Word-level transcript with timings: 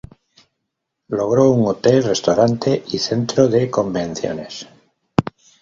Logró 1.09 1.51
un 1.51 1.67
hotel, 1.67 2.01
restaurante 2.03 2.83
y 2.87 2.97
centro 2.97 3.47
de 3.47 3.69
convenciones. 3.69 4.65